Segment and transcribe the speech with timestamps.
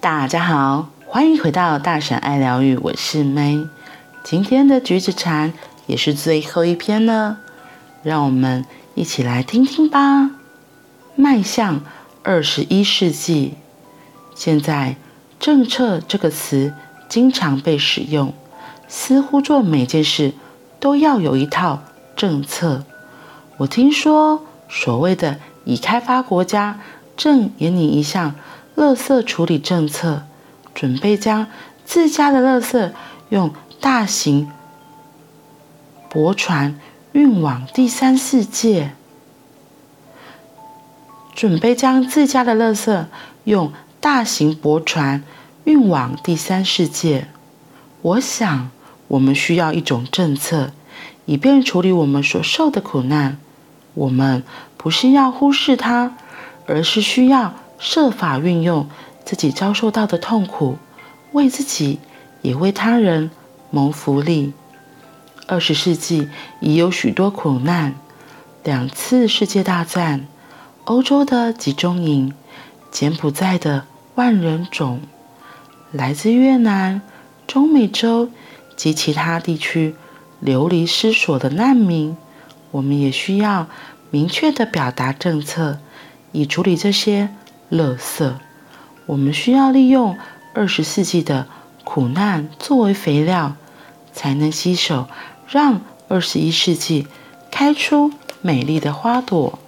[0.00, 3.68] 大家好，欢迎回到大婶爱疗愈，我是 May。
[4.22, 5.52] 今天的橘子禅
[5.88, 7.38] 也是最后一篇了，
[8.04, 8.64] 让我们
[8.94, 10.30] 一起来听听吧。
[11.16, 11.80] 迈向
[12.22, 13.54] 二十一世纪，
[14.36, 14.94] 现在
[15.40, 16.72] “政策”这个词
[17.08, 18.32] 经常被使用，
[18.86, 20.32] 似乎做每件事
[20.78, 21.82] 都要有一套
[22.14, 22.84] 政策。
[23.56, 26.78] 我听说，所谓的已开发国家
[27.16, 28.36] 正引领一项
[28.78, 30.22] 垃圾处理政策，
[30.72, 31.48] 准备将
[31.84, 32.92] 自家的垃圾
[33.28, 34.48] 用大型
[36.08, 36.78] 驳船
[37.10, 38.92] 运往第三世界。
[41.34, 43.06] 准备将自家的垃圾
[43.42, 45.24] 用大型驳船
[45.64, 47.26] 运往第三世界。
[48.02, 48.70] 我想，
[49.08, 50.70] 我们需要一种政策，
[51.26, 53.38] 以便处理我们所受的苦难。
[53.94, 54.44] 我们
[54.76, 56.16] 不是要忽视它，
[56.66, 58.88] 而是需要设法运用
[59.24, 60.78] 自己遭受到的痛苦，
[61.32, 62.00] 为自己
[62.42, 63.30] 也为他人
[63.70, 64.52] 谋福利。
[65.46, 66.28] 二十世纪
[66.60, 67.94] 已有许多苦难：
[68.64, 70.26] 两次世界大战、
[70.84, 72.34] 欧洲的集中营、
[72.90, 75.00] 柬埔寨的万人冢、
[75.92, 77.00] 来自越南、
[77.46, 78.28] 中美洲
[78.76, 79.94] 及其他地区
[80.40, 82.16] 流离失所的难民。
[82.70, 83.66] 我们也需要
[84.10, 85.78] 明确的表达政策，
[86.32, 87.30] 以处理这些
[87.70, 88.32] 垃圾。
[89.06, 90.18] 我们需要利用
[90.54, 91.46] 二十世纪的
[91.84, 93.56] 苦难作为肥料，
[94.12, 95.08] 才能携手
[95.48, 97.06] 让二十一世纪
[97.50, 99.58] 开出美丽的花朵。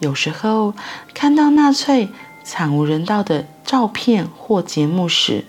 [0.00, 0.74] 有时候
[1.14, 2.08] 看到纳粹
[2.44, 5.44] 惨无人道的照片或节目时，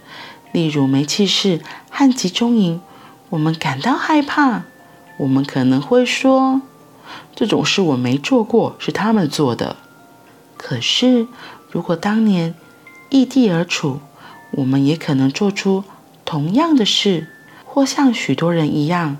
[0.52, 2.81] 例如煤气室和集中营，
[3.30, 4.63] 我们感到害怕。
[5.17, 6.61] 我们可能会说，
[7.35, 9.75] 这种事我没做过，是他们做的。
[10.60, 11.26] 可是，
[11.72, 12.54] 如果当年
[13.10, 14.02] 异地而处，
[14.52, 15.86] 我们也可能做出
[16.25, 17.30] 同样的事，
[17.64, 19.16] 或像许多人一样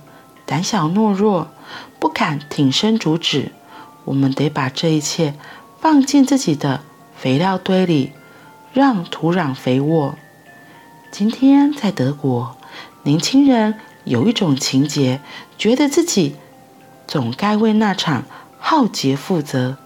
[0.46, 1.48] 胆小懦弱，
[1.98, 3.54] 不敢挺身阻止。
[4.04, 5.34] 我们得把这一切
[5.80, 6.82] 放进自己的
[7.16, 8.12] 肥料堆里，
[8.74, 10.16] 让土壤肥沃。
[11.10, 12.58] 今天在德国，
[13.04, 13.80] 年轻人。
[14.06, 15.20] 有一种情结，
[15.56, 16.36] 觉得自己
[17.06, 18.24] 总该为那场
[18.58, 19.78] 浩劫负责。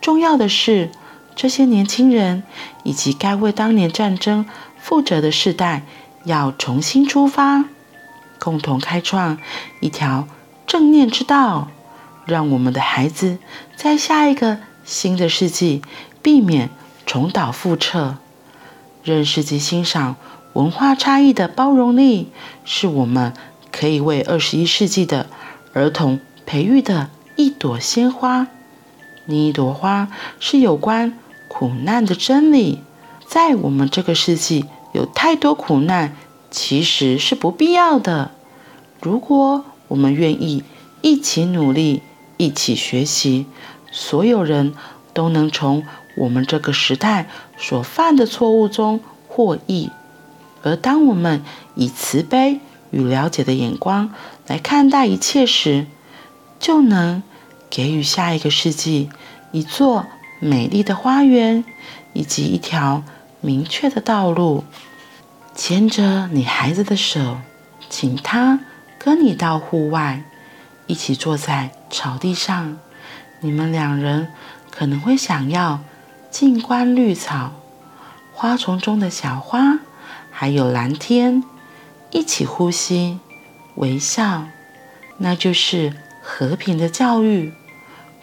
[0.00, 0.90] 重要的是，
[1.34, 2.42] 这些年轻人
[2.82, 4.46] 以及该为当年战争
[4.78, 5.82] 负责的世代
[6.24, 7.64] 要重新出发，
[8.38, 9.38] 共同开创
[9.80, 10.26] 一条
[10.66, 11.68] 正念之道，
[12.26, 13.38] 让我们的孩子
[13.76, 15.82] 在下一个新的世纪
[16.22, 16.70] 避免
[17.04, 18.16] 重蹈覆辙。
[19.02, 20.16] 认识及欣赏
[20.52, 22.30] 文化差异的包容力，
[22.64, 23.32] 是我们。
[23.70, 25.26] 可以为二十一世纪的
[25.72, 28.48] 儿童培育的一朵鲜花。
[29.28, 30.08] 另一朵花
[30.40, 31.18] 是有关
[31.48, 32.80] 苦难的真理。
[33.26, 36.16] 在我们这个世纪，有太多苦难
[36.50, 38.30] 其实是不必要的。
[39.02, 40.64] 如果我们愿意
[41.02, 42.00] 一起努力，
[42.38, 43.44] 一起学习，
[43.92, 44.72] 所有人
[45.12, 45.84] 都能从
[46.16, 47.28] 我们这个时代
[47.58, 49.90] 所犯的错误中获益。
[50.62, 52.60] 而当我们以慈悲，
[52.90, 54.14] 与了解的眼光
[54.46, 55.86] 来看待一切时，
[56.58, 57.22] 就能
[57.70, 59.10] 给予下一个世纪
[59.52, 60.06] 一座
[60.40, 61.64] 美丽的花园，
[62.12, 63.02] 以及一条
[63.40, 64.64] 明确的道路。
[65.54, 67.38] 牵着你孩子的手，
[67.90, 68.60] 请他
[68.98, 70.22] 跟你到户外，
[70.86, 72.78] 一起坐在草地上。
[73.40, 74.28] 你们两人
[74.70, 75.80] 可能会想要
[76.30, 77.52] 静观绿草、
[78.32, 79.80] 花丛中的小花，
[80.30, 81.42] 还有蓝天。
[82.10, 83.18] 一起呼吸，
[83.74, 84.44] 微笑，
[85.18, 85.92] 那就是
[86.22, 87.52] 和平的教育。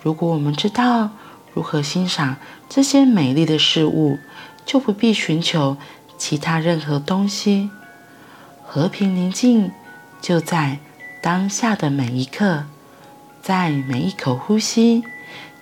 [0.06, 1.10] 如果我们知道
[1.56, 2.36] 如何欣赏
[2.70, 4.20] 这些美丽的事物，
[4.64, 5.78] 就不必寻求
[6.16, 7.72] 其他任何东西。
[8.64, 9.72] 和平宁静
[10.22, 10.78] 就在
[11.24, 12.66] 当下的每一刻，
[13.42, 15.04] 在每一口呼吸，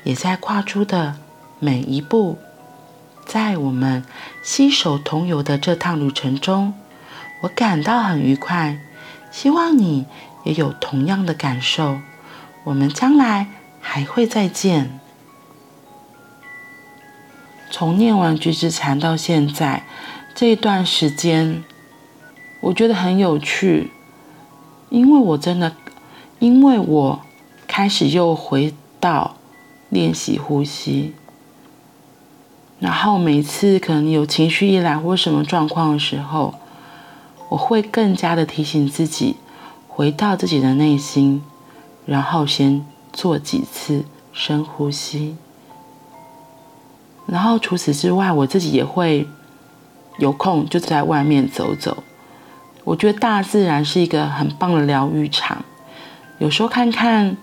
[0.03, 1.15] 也在跨出的
[1.59, 2.37] 每一步。
[3.25, 4.03] 在我们
[4.43, 6.73] 携手同游的这趟旅程中。
[7.43, 8.77] 我感到很愉快，
[9.31, 10.05] 希望你
[10.43, 11.99] 也有同样的感受。
[12.65, 13.47] 我们将来
[13.85, 14.99] 还会再见。
[17.69, 19.83] 从念完橘子禅到现在
[20.33, 21.63] 这一段时间，
[22.61, 23.91] 我觉得很有趣，
[24.89, 25.75] 因为我真的，
[26.39, 27.19] 因为我
[27.67, 29.35] 开始又回到
[29.89, 31.13] 练习呼吸，
[32.79, 36.55] 然后每次可能有情绪一来或什么状况的时候。
[37.49, 39.35] 我会更加的提醒自己，
[39.87, 41.43] 回到自己的内心，
[42.03, 45.37] 然后先做几次深呼吸。
[47.25, 49.25] 然后除此之外，我自己也会
[50.17, 52.03] 有空就在外面走走。
[52.83, 55.63] 我觉得大自然是一个很棒的疗愈场。
[56.39, 57.37] 有时候看看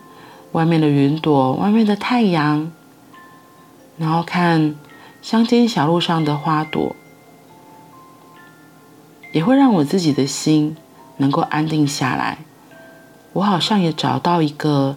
[0.52, 2.70] 外面的云朵，外面的太阳，
[3.96, 4.74] 然后看
[5.22, 6.94] 乡间小路上的花朵，
[9.32, 10.76] 也会让我自己的心
[11.16, 12.38] 能够安定下来。
[13.32, 14.96] 我好像也找到一个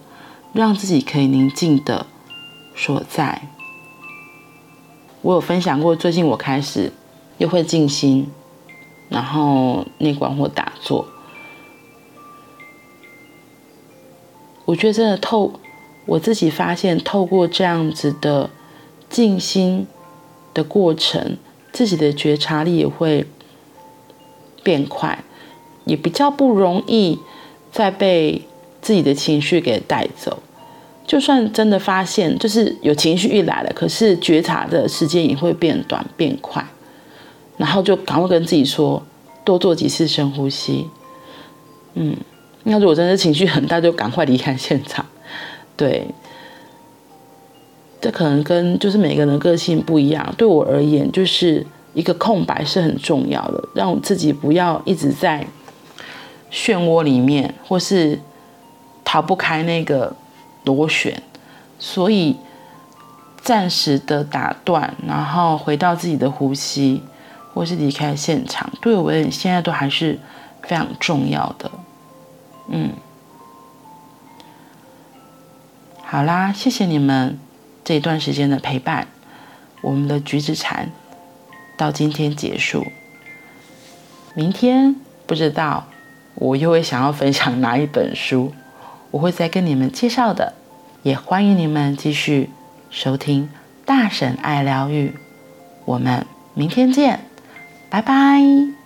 [0.54, 2.06] 让自己可以宁静的
[2.76, 3.50] 所在。
[5.22, 6.92] 我有分享过，最近我开始
[7.38, 8.30] 又会静心。
[9.10, 11.06] 然后内观或打坐，
[14.66, 15.60] 我觉得真的透，
[16.08, 18.50] 我自己发现透过这样子的
[19.12, 19.86] 静心
[20.52, 21.38] 的过程，
[21.72, 23.28] 自己的觉察力也会
[24.64, 25.24] 变快，
[25.86, 27.20] 也比较不容易
[27.72, 28.48] 再被
[28.84, 30.38] 自己的情绪给带走。
[31.08, 36.64] 就算真的发现，就是有情绪一来了，可是觉察的时间也会变短变快。
[37.58, 39.04] 然后就赶快跟自己说，
[39.44, 40.90] 多做几次深呼吸。
[41.94, 42.16] 嗯，
[42.64, 45.06] 那如果真的情绪很大，就赶快离开现场。
[45.76, 46.08] 对，
[48.02, 50.34] 这可能跟就是每个人个性不一样。
[50.38, 55.46] 对我而言，就是一个空白是很重要的，让我自己不要一直在
[56.52, 58.20] 漩涡里面，或是
[59.14, 60.16] 逃不开那个
[60.64, 61.22] 螺旋。
[61.78, 62.38] 所以
[63.40, 67.04] 暂时的打断，然后回到自己的呼吸。
[67.54, 70.18] 或是离开现场，对我而言，现在都还是
[70.64, 71.70] 非常重要的。
[72.68, 72.94] 嗯，
[76.04, 77.38] 好啦，谢谢你们
[77.84, 79.08] 这一段时间的陪伴。
[79.82, 80.90] 我们的橘子禅
[81.78, 82.88] 到今天结束，
[84.34, 84.96] 明天
[85.28, 85.86] 不知道
[86.34, 88.52] 我又会想要分享哪一本书，
[89.14, 90.54] 我会再跟你们介绍的。
[91.04, 92.50] 也欢迎你们继续
[92.90, 93.50] 收听
[93.86, 95.14] 大神爱疗愈，
[95.86, 97.20] 我们明天见。
[97.90, 98.83] 拜拜。